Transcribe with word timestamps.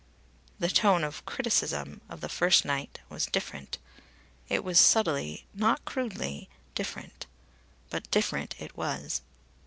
The 0.57 0.67
tone 0.69 1.03
of 1.03 1.17
the 1.17 1.31
criticism 1.31 2.01
of 2.09 2.21
the 2.21 2.27
first 2.27 2.65
night 2.65 2.97
was 3.07 3.27
different 3.27 3.77
it 4.49 4.63
was 4.63 4.79
subtly, 4.79 5.45
not 5.53 5.85
crudely, 5.85 6.49
different. 6.73 7.27
But 7.91 8.09
different 8.09 8.55
it 8.59 8.75
was. 8.75 9.21